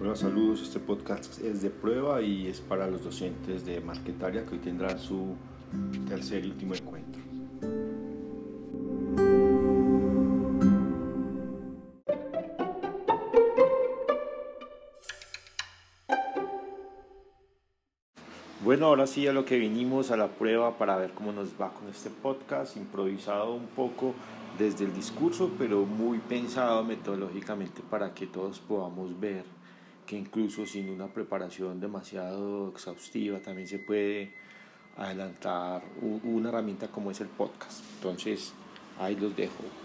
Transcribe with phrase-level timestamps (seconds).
[0.00, 0.60] Hola, saludos.
[0.60, 4.98] Este podcast es de prueba y es para los docentes de Marquetaria que hoy tendrán
[4.98, 5.36] su
[6.08, 7.22] tercer y último encuentro.
[18.64, 21.72] Bueno, ahora sí a lo que vinimos a la prueba para ver cómo nos va
[21.72, 24.14] con este podcast, improvisado un poco
[24.58, 29.44] desde el discurso, pero muy pensado metodológicamente para que todos podamos ver
[30.16, 34.30] incluso sin una preparación demasiado exhaustiva también se puede
[34.96, 37.84] adelantar una herramienta como es el podcast.
[37.96, 38.52] Entonces,
[38.98, 39.83] ahí los dejo.